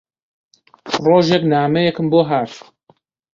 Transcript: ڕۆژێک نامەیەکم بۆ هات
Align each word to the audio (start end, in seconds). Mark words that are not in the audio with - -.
ڕۆژێک 1.03 1.43
نامەیەکم 1.51 2.07
بۆ 2.11 2.21
هات 2.29 2.51